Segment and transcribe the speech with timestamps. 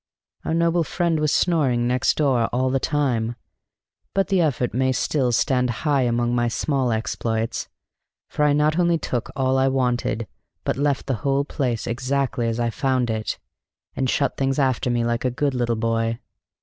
[0.43, 3.35] Our noble friend was snoring next door all the time,
[4.15, 7.67] but the effort may still stand high among my small exploits,
[8.27, 10.25] for I not only took all I wanted,
[10.63, 13.37] but left the whole place exactly as I found it,
[13.95, 16.17] and shut things after me like a good little boy.